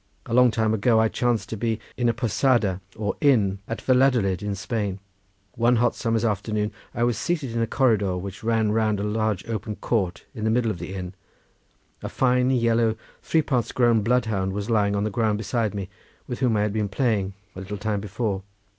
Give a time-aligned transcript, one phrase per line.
[0.25, 4.41] A long time ago I chanced to be in a posada, or inn, at Valladolid
[4.41, 4.99] in Spain.
[5.53, 9.47] One hot summer's afternoon I was seated in a corridor which ran round a large,
[9.47, 11.13] open court in the middle of the inn;
[12.01, 15.87] a fine yellow, three parts grown bloodhound was lying on the ground beside me,
[16.25, 18.41] with whom I had been playing a little time before.